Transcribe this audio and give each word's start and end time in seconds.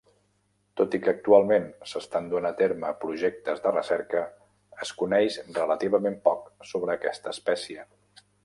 Tot 0.79 0.95
i 0.97 0.99
que 1.03 1.11
actualment 1.11 1.67
s'estan 1.91 2.29
duent 2.31 2.47
a 2.51 2.53
terme 2.63 2.89
projectes 3.05 3.61
de 3.67 3.75
recerca, 3.75 4.25
es 4.87 4.95
coneix 5.03 5.39
relativament 5.61 6.21
poc 6.29 6.53
sobre 6.73 6.97
aquesta 6.99 7.37
espècie. 7.39 7.91